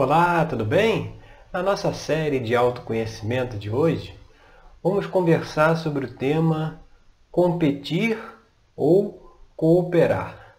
[0.00, 1.20] Olá, tudo bem?
[1.52, 4.16] Na nossa série de autoconhecimento de hoje,
[4.80, 6.80] vamos conversar sobre o tema
[7.32, 8.16] competir
[8.76, 10.56] ou cooperar.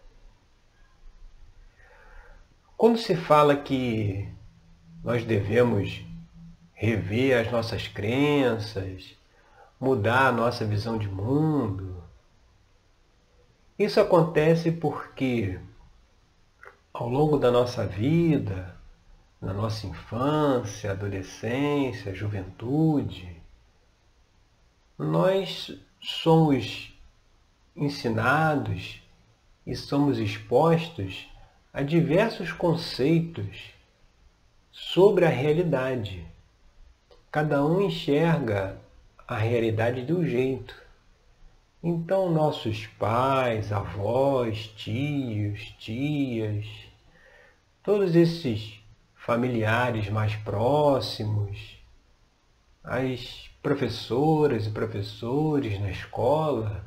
[2.75, 4.29] Quando se fala que
[5.01, 6.03] nós devemos
[6.73, 9.15] rever as nossas crenças,
[9.79, 12.03] mudar a nossa visão de mundo,
[13.79, 15.57] isso acontece porque
[16.93, 18.77] ao longo da nossa vida,
[19.41, 23.41] na nossa infância, adolescência, juventude,
[24.97, 26.93] nós somos
[27.75, 29.01] ensinados
[29.65, 31.29] e somos expostos
[31.71, 33.73] a diversos conceitos
[34.71, 36.25] sobre a realidade.
[37.31, 38.79] Cada um enxerga
[39.27, 40.75] a realidade de um jeito.
[41.81, 46.65] Então, nossos pais, avós, tios, tias,
[47.83, 48.78] todos esses
[49.19, 51.77] familiares mais próximos,
[52.83, 56.83] as professoras e professores na escola,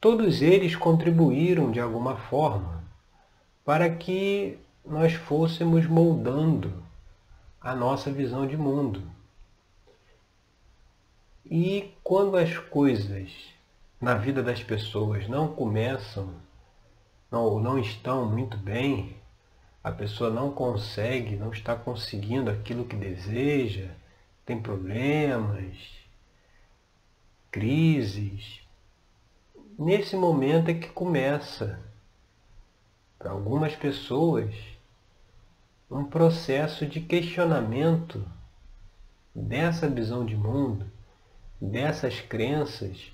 [0.00, 2.82] todos eles contribuíram de alguma forma
[3.64, 6.82] para que nós fôssemos moldando
[7.60, 9.02] a nossa visão de mundo.
[11.44, 13.30] E quando as coisas
[14.00, 16.30] na vida das pessoas não começam
[17.30, 19.17] ou não, não estão muito bem,
[19.88, 23.88] a pessoa não consegue, não está conseguindo aquilo que deseja,
[24.44, 25.76] tem problemas,
[27.50, 28.60] crises.
[29.78, 31.80] Nesse momento é que começa,
[33.18, 34.54] para algumas pessoas,
[35.90, 38.22] um processo de questionamento
[39.34, 40.84] dessa visão de mundo,
[41.58, 43.10] dessas crenças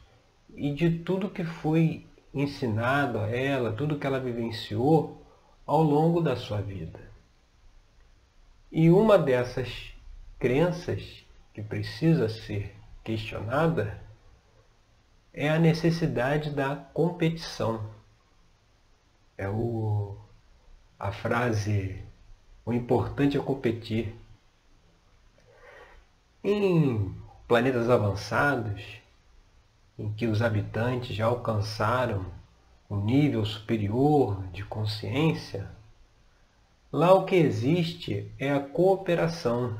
[0.52, 5.23] e de tudo que foi ensinado a ela, tudo que ela vivenciou
[5.66, 7.00] ao longo da sua vida.
[8.70, 9.92] E uma dessas
[10.38, 14.00] crenças que precisa ser questionada
[15.32, 17.88] é a necessidade da competição.
[19.36, 20.16] É o,
[20.98, 22.04] a frase
[22.66, 24.14] o importante é competir.
[26.42, 27.14] Em
[27.46, 28.82] planetas avançados,
[29.98, 32.24] em que os habitantes já alcançaram
[32.94, 35.68] um nível superior de consciência,
[36.92, 39.78] lá o que existe é a cooperação.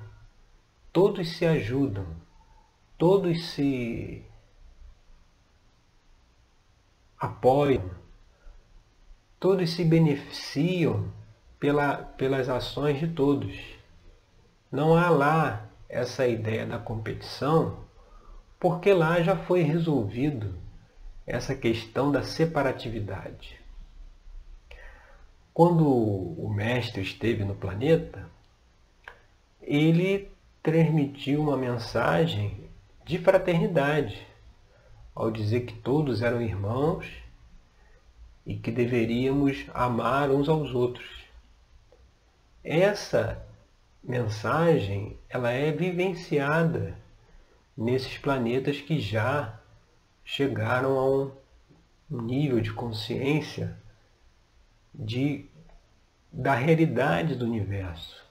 [0.92, 2.06] Todos se ajudam,
[2.98, 4.24] todos se
[7.19, 7.88] apoiam,
[9.38, 11.10] todos se beneficiam
[11.58, 13.56] pela, pelas ações de todos.
[14.70, 17.84] Não há lá essa ideia da competição,
[18.58, 20.63] porque lá já foi resolvido
[21.26, 23.58] essa questão da separatividade.
[25.52, 28.28] Quando o mestre esteve no planeta,
[29.62, 30.30] ele
[30.62, 32.68] transmitiu uma mensagem
[33.04, 34.26] de fraternidade,
[35.14, 37.06] ao dizer que todos eram irmãos
[38.44, 41.24] e que deveríamos amar uns aos outros.
[42.62, 43.46] Essa
[44.02, 46.98] mensagem ela é vivenciada
[47.76, 49.58] nesses planetas que já
[50.24, 51.04] chegaram a
[52.10, 53.76] um nível de consciência
[54.94, 55.46] de,
[56.32, 58.24] da realidade do universo.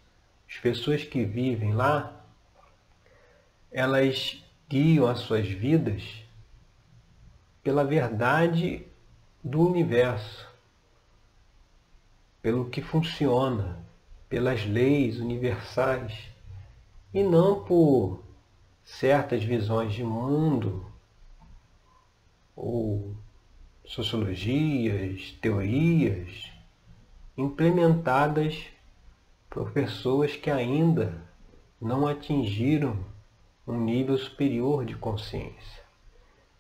[0.49, 2.25] As pessoas que vivem lá,
[3.71, 6.03] elas guiam as suas vidas
[7.61, 8.85] pela verdade
[9.43, 10.47] do universo,
[12.41, 13.79] pelo que funciona,
[14.27, 16.29] pelas leis universais,
[17.13, 18.23] e não por
[18.83, 20.92] certas visões de mundo
[22.55, 23.15] ou
[23.85, 26.51] sociologias, teorias
[27.37, 28.65] implementadas
[29.49, 31.21] por pessoas que ainda
[31.81, 32.97] não atingiram
[33.67, 35.83] um nível superior de consciência,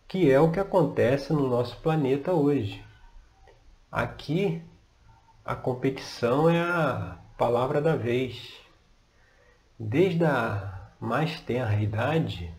[0.07, 2.83] que é o que acontece no nosso planeta hoje.
[3.91, 4.61] Aqui,
[5.45, 8.53] a competição é a palavra da vez.
[9.77, 12.53] Desde a mais tenra idade,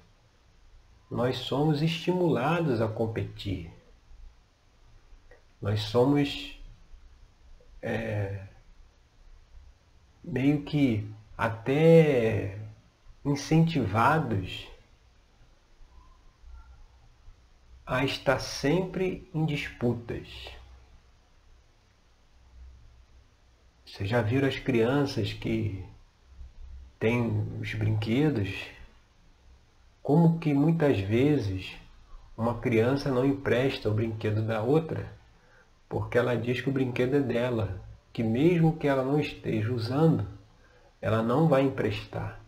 [1.15, 3.71] nós somos estimulados a competir.
[5.63, 6.61] Nós somos
[7.81, 8.49] é,
[10.25, 11.09] meio que
[11.39, 12.59] até
[13.25, 14.67] incentivados
[17.87, 20.27] a estar sempre em disputas.
[23.87, 25.85] Vocês já viram as crianças que
[26.99, 28.74] têm os brinquedos
[30.05, 31.75] como que muitas vezes
[32.37, 35.13] uma criança não empresta o brinquedo da outra
[35.89, 37.81] porque ela diz que o brinquedo é dela,
[38.13, 40.27] que mesmo que ela não esteja usando,
[41.01, 42.41] ela não vai emprestar.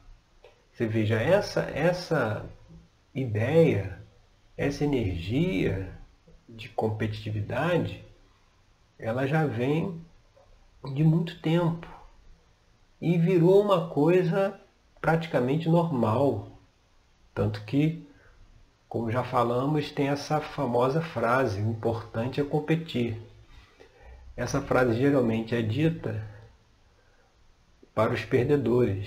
[0.72, 2.44] Você veja, essa, essa
[3.14, 4.02] ideia,
[4.56, 5.96] essa energia
[6.48, 8.04] de competitividade,
[8.98, 10.00] ela já vem
[10.92, 11.86] de muito tempo
[13.00, 14.60] e virou uma coisa
[15.00, 16.55] praticamente normal.
[17.36, 18.02] Tanto que,
[18.88, 23.20] como já falamos, tem essa famosa frase: o importante é competir.
[24.34, 26.26] Essa frase geralmente é dita
[27.94, 29.06] para os perdedores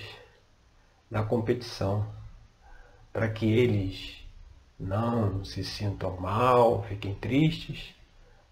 [1.10, 2.08] da competição,
[3.12, 4.24] para que eles
[4.80, 7.96] não se sintam mal, fiquem tristes.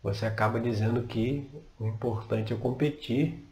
[0.01, 1.47] Você acaba dizendo que
[1.79, 3.47] o importante é competir,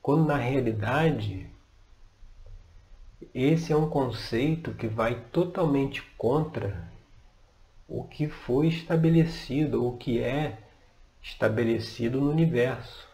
[0.00, 1.50] quando na realidade
[3.34, 6.88] esse é um conceito que vai totalmente contra
[7.88, 10.58] o que foi estabelecido, o que é
[11.20, 13.08] estabelecido no universo.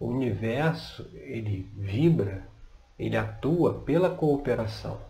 [0.00, 2.46] O universo, ele vibra,
[2.98, 5.00] ele atua pela cooperação.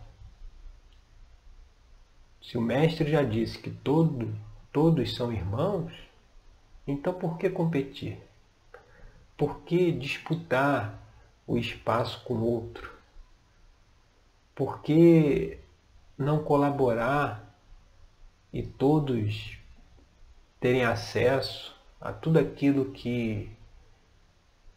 [2.41, 4.33] Se o mestre já disse que todo,
[4.71, 5.91] todos são irmãos,
[6.87, 8.19] então por que competir?
[9.35, 10.99] Por que disputar
[11.47, 12.98] o espaço com o outro?
[14.59, 15.57] Por que
[16.17, 17.57] não colaborar
[18.51, 19.57] e todos
[20.59, 23.49] terem acesso a tudo aquilo que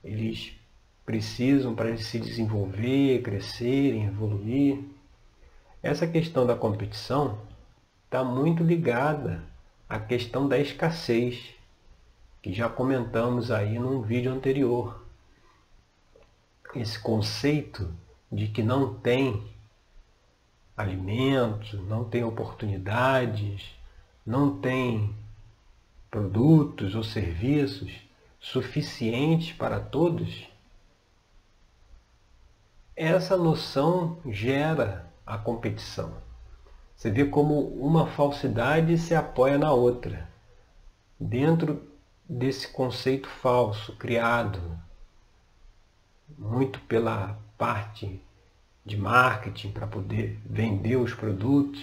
[0.05, 0.55] eles
[1.05, 4.85] precisam para se desenvolver, crescerem, evoluir.
[5.83, 7.41] Essa questão da competição
[8.05, 9.43] está muito ligada
[9.89, 11.57] à questão da escassez,
[12.41, 15.05] que já comentamos aí num vídeo anterior.
[16.73, 17.93] Esse conceito
[18.31, 19.51] de que não tem
[20.77, 23.71] alimentos, não tem oportunidades,
[24.25, 25.15] não tem
[26.11, 27.91] produtos ou serviços
[28.41, 30.47] suficientes para todos,
[32.95, 36.15] essa noção gera a competição.
[36.95, 40.29] Você vê como uma falsidade se apoia na outra.
[41.19, 41.83] Dentro
[42.29, 44.61] desse conceito falso criado
[46.39, 48.21] muito pela parte
[48.85, 51.83] de marketing para poder vender os produtos,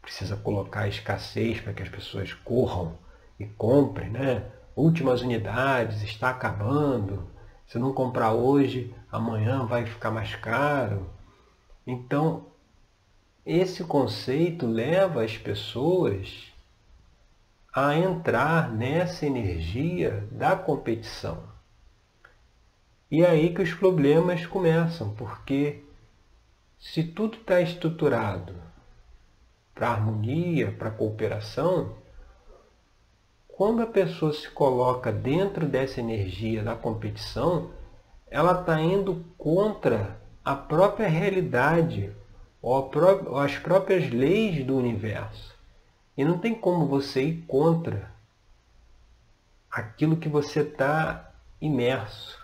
[0.00, 2.96] precisa colocar escassez para que as pessoas corram
[3.38, 4.44] e comprem, né?
[4.76, 7.28] últimas unidades, está acabando.
[7.66, 11.08] Se não comprar hoje, amanhã vai ficar mais caro.
[11.86, 12.46] Então,
[13.44, 16.52] esse conceito leva as pessoas
[17.74, 21.42] a entrar nessa energia da competição.
[23.10, 25.83] E é aí que os problemas começam, porque
[26.84, 28.54] se tudo está estruturado
[29.74, 31.96] para harmonia, para cooperação,
[33.48, 37.70] quando a pessoa se coloca dentro dessa energia da competição,
[38.30, 42.14] ela está indo contra a própria realidade
[42.60, 42.90] ou
[43.40, 45.56] as próprias leis do universo.
[46.16, 48.12] E não tem como você ir contra
[49.70, 52.38] aquilo que você está imerso.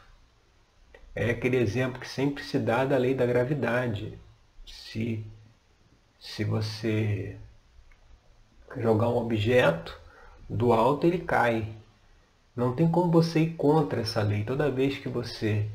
[1.14, 4.19] É aquele exemplo que sempre se dá da lei da gravidade.
[4.70, 5.25] Se,
[6.19, 7.37] se você
[8.76, 9.99] jogar um objeto
[10.49, 11.69] do alto ele cai.
[12.55, 14.44] Não tem como você ir contra essa lei.
[14.44, 15.69] Toda vez que você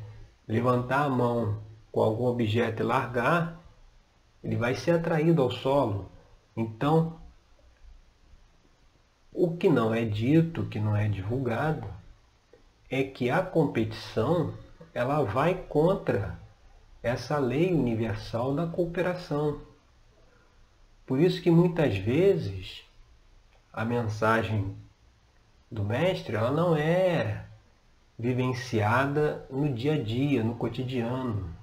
[0.47, 1.57] levantar a mão
[1.91, 3.59] com algum objeto e largar,
[4.43, 6.11] ele vai ser atraído ao solo.
[6.55, 7.17] Então,
[9.33, 11.87] o que não é dito, que não é divulgado,
[12.89, 14.53] é que a competição
[14.93, 16.37] ela vai contra
[17.05, 19.61] essa lei universal da cooperação.
[21.05, 22.83] Por isso que muitas vezes
[23.71, 24.75] a mensagem
[25.69, 27.45] do mestre ela não é
[28.17, 31.55] vivenciada no dia a dia, no cotidiano.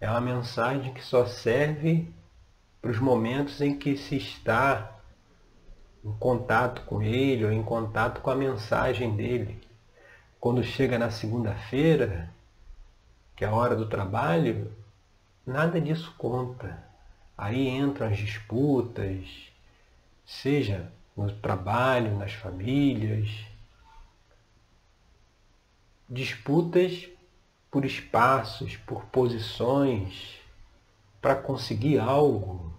[0.00, 2.12] É uma mensagem que só serve
[2.82, 4.98] para os momentos em que se está
[6.04, 9.60] em contato com ele ou em contato com a mensagem dele.
[10.40, 12.28] Quando chega na segunda-feira,
[13.40, 14.70] que é a hora do trabalho,
[15.46, 16.78] nada disso conta.
[17.38, 19.24] Aí entram as disputas,
[20.26, 23.30] seja no trabalho, nas famílias.
[26.06, 27.08] Disputas
[27.70, 30.38] por espaços, por posições,
[31.18, 32.70] para conseguir algo.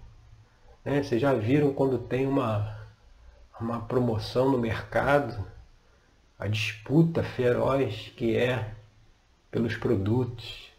[0.85, 1.01] Né?
[1.01, 2.87] Vocês já viram quando tem uma,
[3.59, 5.43] uma promoção no mercado,
[6.37, 8.75] a disputa feroz que é
[9.51, 10.71] pelos produtos,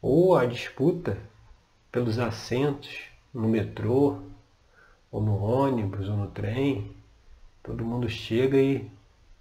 [0.00, 1.18] ou a disputa
[1.92, 4.22] pelos assentos no metrô,
[5.10, 6.96] ou no ônibus, ou no trem.
[7.62, 8.90] Todo mundo chega e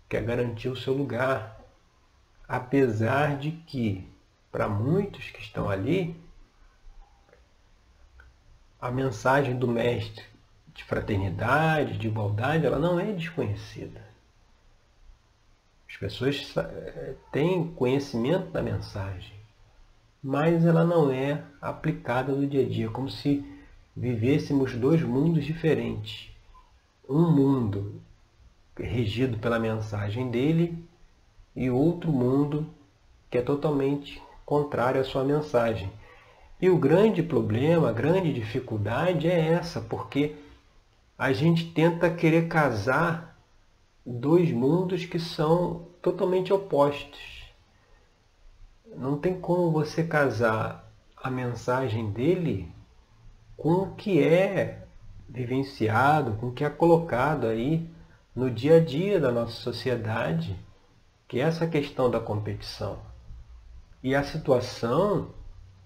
[0.08, 1.60] quer garantir o seu lugar.
[2.48, 4.08] Apesar de que,
[4.52, 6.16] para muitos que estão ali,
[8.80, 10.24] a mensagem do Mestre
[10.74, 14.15] de fraternidade, de igualdade, ela não é desconhecida.
[15.96, 19.32] As pessoas eh, têm conhecimento da mensagem,
[20.22, 23.46] mas ela não é aplicada no dia a dia, como se
[23.96, 26.30] vivêssemos dois mundos diferentes.
[27.08, 28.02] Um mundo
[28.78, 30.86] regido pela mensagem dele
[31.56, 32.68] e outro mundo
[33.32, 35.90] que é totalmente contrário à sua mensagem.
[36.62, 40.36] E o grande problema, a grande dificuldade é essa, porque
[41.18, 43.35] a gente tenta querer casar
[44.06, 47.52] dois mundos que são totalmente opostos.
[48.96, 52.72] Não tem como você casar a mensagem dele
[53.58, 54.86] com o que é
[55.28, 57.90] vivenciado, com o que é colocado aí
[58.36, 60.56] no dia a dia da nossa sociedade,
[61.28, 63.00] que é essa questão da competição.
[64.04, 65.30] E a situação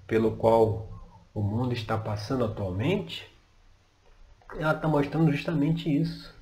[0.05, 0.88] pelo qual
[1.33, 3.31] o mundo está passando atualmente,
[4.57, 6.35] ela está mostrando justamente isso.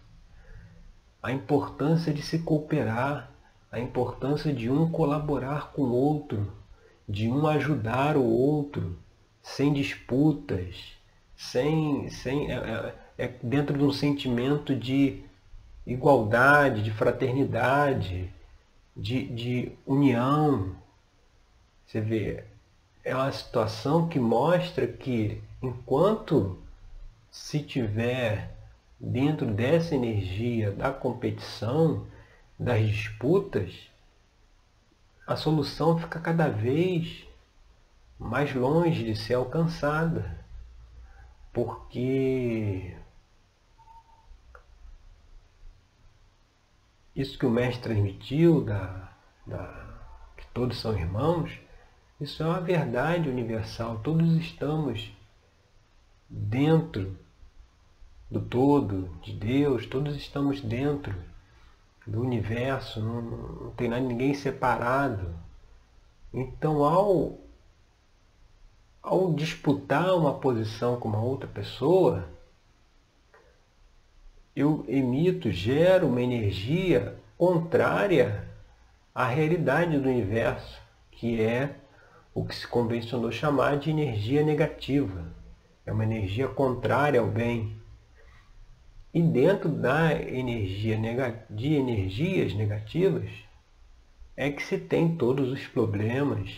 [1.28, 3.30] A importância de se cooperar,
[3.70, 6.54] a importância de um colaborar com o outro,
[7.06, 8.98] de um ajudar o outro,
[9.44, 10.94] sem disputas,
[11.36, 15.22] sem, sem é, é, é dentro de um sentimento de
[15.86, 18.34] igualdade, de fraternidade,
[18.96, 20.78] de, de união.
[21.86, 22.46] Você vê,
[23.04, 26.58] é uma situação que mostra que enquanto
[27.30, 28.56] se tiver
[29.00, 32.08] dentro dessa energia da competição,
[32.58, 33.90] das disputas,
[35.26, 37.28] a solução fica cada vez
[38.18, 40.38] mais longe de ser alcançada.
[41.54, 42.96] Porque
[47.16, 49.12] isso que o mestre transmitiu, da,
[49.46, 50.00] da,
[50.38, 51.60] que todos são irmãos,
[52.22, 54.00] isso é uma verdade universal.
[54.00, 55.12] Todos estamos
[56.30, 57.18] dentro
[58.30, 61.16] do todo, de Deus, todos estamos dentro
[62.06, 65.34] do universo, não, não tem nada, ninguém separado.
[66.34, 67.38] Então, ao,
[69.02, 72.28] ao disputar uma posição com uma outra pessoa,
[74.56, 78.48] eu emito, gero uma energia contrária
[79.14, 80.82] à realidade do universo,
[81.12, 81.76] que é
[82.34, 85.26] o que se convencionou chamar de energia negativa.
[85.86, 87.76] É uma energia contrária ao bem.
[89.18, 90.96] E dentro da energia
[91.50, 93.28] de energias negativas
[94.36, 96.56] é que se tem todos os problemas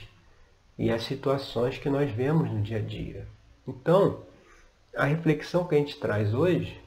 [0.77, 3.25] e as situações que nós vemos no dia a dia.
[3.65, 4.23] Então,
[4.93, 6.77] a reflexão que a gente traz hoje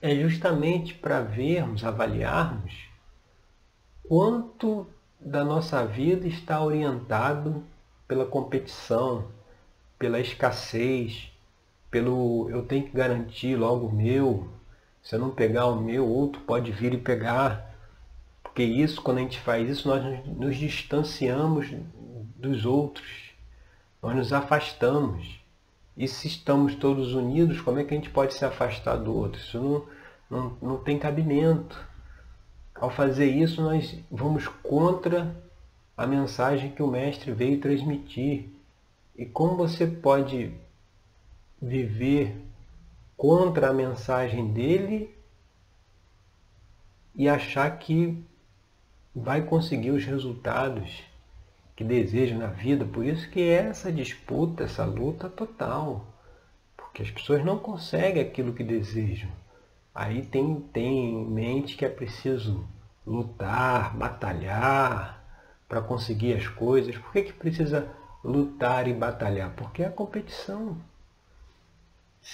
[0.00, 2.88] é justamente para vermos, avaliarmos
[4.04, 4.86] quanto
[5.18, 7.64] da nossa vida está orientado
[8.06, 9.26] pela competição,
[9.98, 11.32] pela escassez,
[11.90, 14.48] pelo eu tenho que garantir logo o meu,
[15.02, 17.74] se eu não pegar o meu, outro pode vir e pegar.
[18.42, 21.68] Porque isso, quando a gente faz isso, nós nos distanciamos
[22.36, 23.30] dos outros,
[24.02, 25.40] nós nos afastamos.
[25.96, 29.40] E se estamos todos unidos, como é que a gente pode se afastar do outro?
[29.40, 29.86] Isso não,
[30.28, 31.78] não, não tem cabimento.
[32.74, 35.34] Ao fazer isso, nós vamos contra
[35.96, 38.50] a mensagem que o Mestre veio transmitir.
[39.16, 40.52] E como você pode
[41.60, 42.36] viver
[43.16, 45.14] contra a mensagem dele
[47.14, 48.22] e achar que
[49.14, 51.02] vai conseguir os resultados
[51.74, 52.84] que deseja na vida.
[52.84, 56.06] Por isso que é essa disputa, essa luta total.
[56.76, 59.30] Porque as pessoas não conseguem aquilo que desejam.
[59.94, 62.66] Aí tem, tem em mente que é preciso
[63.06, 65.22] lutar, batalhar
[65.66, 66.96] para conseguir as coisas.
[66.98, 67.88] Por que, que precisa
[68.22, 69.54] lutar e batalhar?
[69.56, 70.76] Porque é a competição.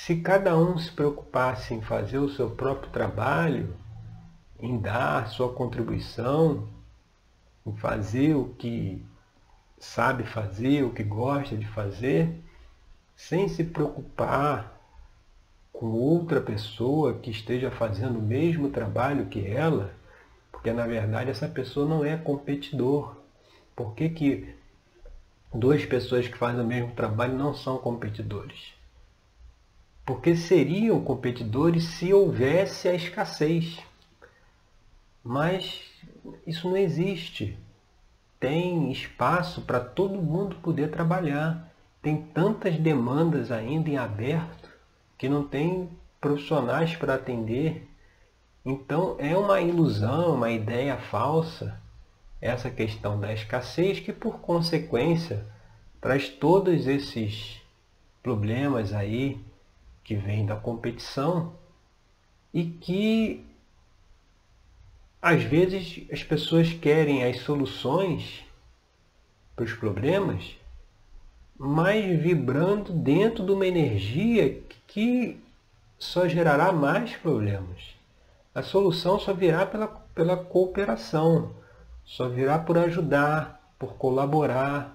[0.04, 3.72] Se cada um se preocupasse em fazer o seu próprio trabalho,
[4.58, 6.68] em dar sua contribuição,
[7.64, 9.00] em fazer o que
[9.78, 12.34] sabe fazer, o que gosta de fazer,
[13.14, 14.76] sem se preocupar
[15.72, 19.94] com outra pessoa que esteja fazendo o mesmo trabalho que ela,
[20.50, 23.18] porque na verdade essa pessoa não é competidor.
[23.76, 24.56] Por que, que
[25.54, 28.81] duas pessoas que fazem o mesmo trabalho não são competidores?
[30.04, 33.78] Porque seriam competidores se houvesse a escassez.
[35.22, 35.80] Mas
[36.46, 37.58] isso não existe.
[38.40, 41.72] Tem espaço para todo mundo poder trabalhar.
[42.02, 44.68] Tem tantas demandas ainda em aberto
[45.16, 45.88] que não tem
[46.20, 47.88] profissionais para atender.
[48.64, 51.80] Então é uma ilusão, uma ideia falsa
[52.42, 55.46] essa questão da escassez, que por consequência
[56.00, 57.62] traz todos esses
[58.20, 59.40] problemas aí
[60.04, 61.54] que vêm da competição
[62.52, 63.44] e que
[65.20, 68.44] às vezes as pessoas querem as soluções
[69.54, 70.56] para os problemas,
[71.56, 75.40] mas vibrando dentro de uma energia que
[75.98, 77.94] só gerará mais problemas.
[78.52, 81.54] A solução só virá pela, pela cooperação,
[82.04, 84.94] só virá por ajudar, por colaborar,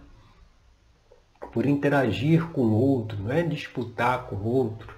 [1.53, 4.96] por interagir com o outro, não é disputar com o outro.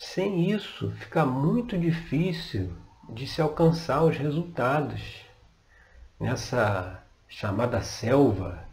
[0.00, 2.74] Sem isso, fica muito difícil
[3.06, 5.26] de se alcançar os resultados
[6.18, 8.66] nessa chamada selva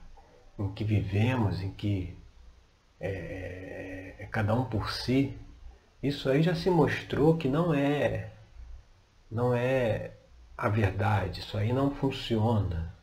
[0.58, 2.18] em que vivemos, em que
[2.98, 5.38] é, é cada um por si.
[6.02, 8.32] Isso aí já se mostrou que não é
[9.30, 10.14] não é
[10.58, 12.96] a verdade, isso aí não funciona.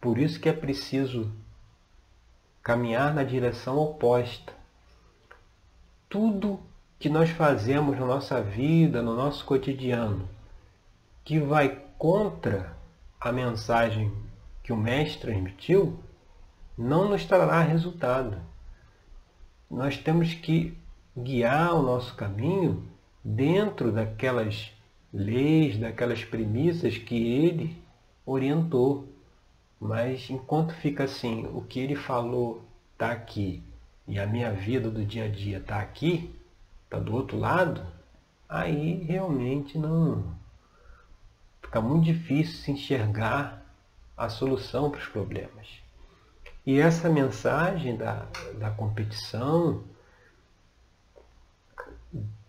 [0.00, 1.32] Por isso que é preciso
[2.64, 4.52] caminhar na direção oposta.
[6.08, 6.66] Tudo
[6.98, 10.28] que nós fazemos na nossa vida, no nosso cotidiano,
[11.24, 12.76] que vai contra
[13.20, 14.12] a mensagem
[14.62, 15.98] que o Mestre transmitiu,
[16.76, 18.38] não nos trará resultado.
[19.70, 20.76] Nós temos que
[21.16, 22.84] guiar o nosso caminho
[23.24, 24.72] dentro daquelas
[25.12, 27.76] leis, daquelas premissas que ele
[28.24, 29.08] orientou.
[29.80, 32.62] Mas enquanto fica assim, o que ele falou
[32.92, 33.62] está aqui
[34.06, 36.34] e a minha vida do dia a dia está aqui,
[36.88, 37.86] está do outro lado,
[38.48, 40.34] aí realmente não.
[41.60, 43.62] Fica muito difícil se enxergar
[44.16, 45.82] a solução para os problemas.
[46.64, 48.26] E essa mensagem da,
[48.58, 49.84] da competição,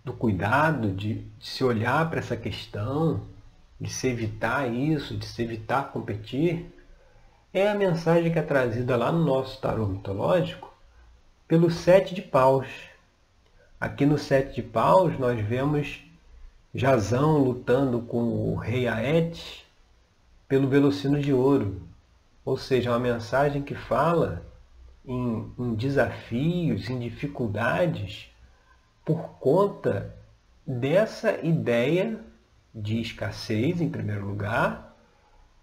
[0.04, 3.28] do cuidado de, de se olhar para essa questão,
[3.80, 6.74] de se evitar isso, de se evitar competir,
[7.54, 10.74] é a mensagem que é trazida lá no nosso tarô mitológico
[11.48, 12.89] pelo sete de paus.
[13.80, 16.04] Aqui no sete de paus nós vemos
[16.76, 19.66] Jazão lutando com o rei Aete
[20.50, 21.82] pelo velocino de ouro.
[22.44, 24.46] Ou seja, uma mensagem que fala
[25.06, 28.30] em, em desafios, em dificuldades,
[29.06, 30.14] por conta
[30.68, 32.20] dessa ideia
[32.76, 34.94] de escassez, em primeiro lugar,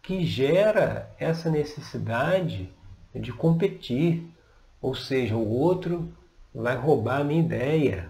[0.01, 2.73] que gera essa necessidade
[3.15, 4.27] de competir.
[4.81, 6.11] Ou seja, o outro
[6.57, 8.09] vai roubar a minha ideia,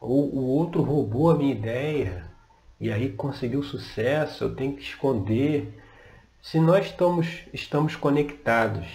[0.00, 2.24] ou o outro roubou a minha ideia,
[2.80, 5.78] e aí conseguiu sucesso, eu tenho que esconder.
[6.40, 8.88] Se nós estamos, estamos conectados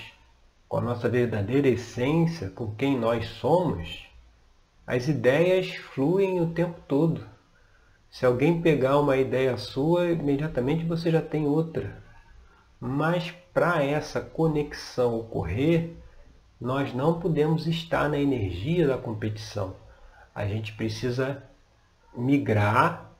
[0.67, 4.07] com a nossa verdadeira essência, com quem nós somos,
[4.87, 7.23] as ideias fluem o tempo todo.
[8.09, 12.01] Se alguém pegar uma ideia sua, imediatamente você já tem outra.
[12.79, 15.91] Mas para essa conexão ocorrer,
[16.63, 19.75] nós não podemos estar na energia da competição.
[20.33, 21.43] A gente precisa
[22.15, 23.11] migrar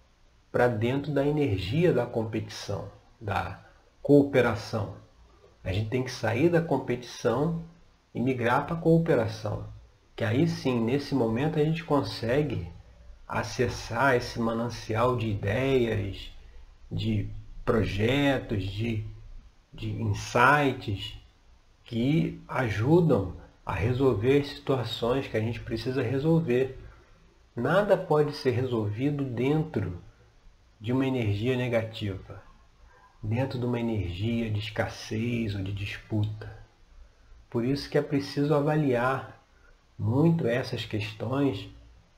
[0.50, 3.60] para dentro da energia da competição, da
[4.02, 4.96] cooperação.
[5.62, 7.66] A gente tem que sair da competição
[8.16, 9.66] e migrar para a cooperação.
[10.16, 12.72] Que aí sim, nesse momento, a gente consegue
[13.28, 16.32] acessar esse manancial de ideias,
[16.90, 17.30] de
[17.66, 19.06] projetos, de
[19.74, 21.18] de insights
[21.84, 23.34] que ajudam
[23.66, 26.80] a resolver situações que a gente precisa resolver.
[27.56, 30.02] Nada pode ser resolvido dentro
[30.80, 32.44] de uma energia negativa,
[33.22, 36.58] dentro de uma energia de escassez ou de disputa.
[37.50, 39.42] Por isso que é preciso avaliar
[39.98, 41.70] muito essas questões,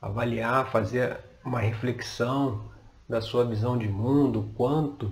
[0.02, 2.72] avaliar, fazer uma reflexão
[3.08, 5.12] da sua visão de mundo, quanto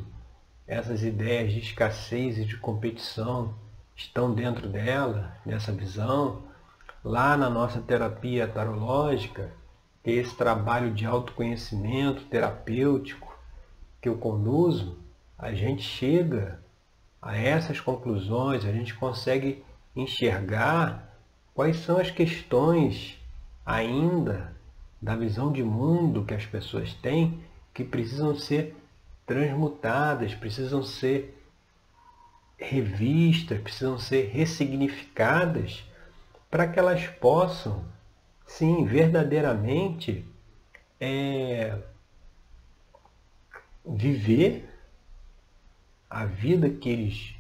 [0.66, 3.54] essas ideias de escassez e de competição
[3.96, 6.44] estão dentro dela, nessa visão.
[7.04, 9.52] Lá na nossa terapia tarológica,
[10.04, 13.38] esse trabalho de autoconhecimento terapêutico
[14.02, 14.98] que eu conduzo,
[15.38, 16.60] a gente chega
[17.22, 19.64] a essas conclusões, a gente consegue
[19.96, 21.14] enxergar
[21.54, 23.20] quais são as questões
[23.66, 24.54] ainda
[25.02, 27.42] da visão de mundo que as pessoas têm
[27.74, 28.76] que precisam ser
[29.26, 31.43] transmutadas, precisam ser
[32.70, 35.84] revistas, precisam ser ressignificadas
[36.50, 37.84] para que elas possam,
[38.46, 40.26] sim, verdadeiramente
[41.00, 41.78] é,
[43.86, 44.70] viver
[46.10, 47.36] a vida que eles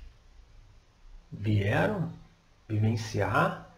[1.32, 2.12] vieram
[2.68, 3.72] vivenciar,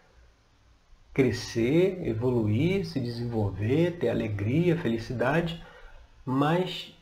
[1.12, 5.62] crescer, evoluir, se desenvolver, ter alegria, felicidade,
[6.24, 6.95] mas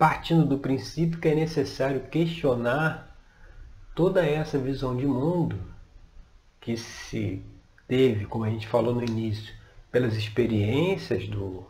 [0.00, 3.14] partindo do princípio que é necessário questionar
[3.94, 5.60] toda essa visão de mundo
[6.58, 7.44] que se
[7.86, 9.54] teve, como a gente falou no início,
[9.92, 11.66] pelas experiências do,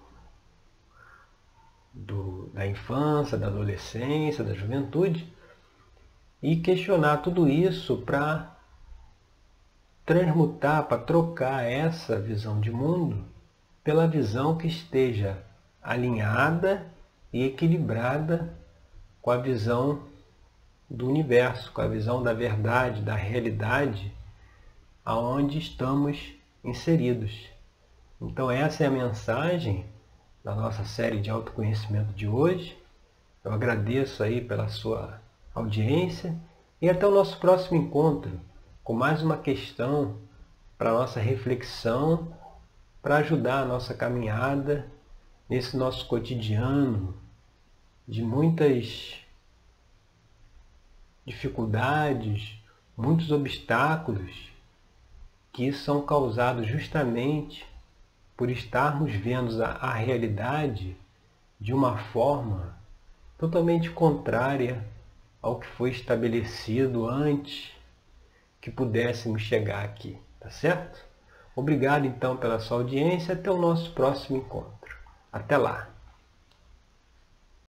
[1.93, 5.27] do, da infância, da adolescência, da juventude,
[6.41, 8.57] e questionar tudo isso para
[10.07, 13.25] transmutar, para trocar essa visão de mundo
[13.83, 15.37] pela visão que esteja
[15.83, 16.87] alinhada
[17.33, 18.53] e equilibrada
[19.23, 20.03] com a visão
[20.89, 24.13] do universo, com a visão da verdade, da realidade
[25.05, 27.49] aonde estamos inseridos.
[28.21, 29.87] Então essa é a mensagem
[30.45, 32.77] da nossa série de autoconhecimento de hoje.
[33.45, 35.21] Eu agradeço aí pela sua
[35.55, 36.35] audiência
[36.81, 38.41] e até o nosso próximo encontro
[38.83, 40.17] com mais uma questão
[40.77, 42.33] para nossa reflexão,
[43.03, 44.87] para ajudar a nossa caminhada
[45.51, 47.13] nesse nosso cotidiano
[48.07, 49.19] de muitas
[51.27, 52.57] dificuldades,
[52.97, 54.49] muitos obstáculos
[55.53, 57.67] que são causados justamente
[58.37, 60.97] por estarmos vendo a, a realidade
[61.59, 62.79] de uma forma
[63.37, 64.87] totalmente contrária
[65.43, 67.73] ao que foi estabelecido antes
[68.61, 71.05] que pudéssemos chegar aqui, tá certo?
[71.57, 74.80] Obrigado então pela sua audiência, até o nosso próximo encontro.
[75.33, 75.90] Até lá!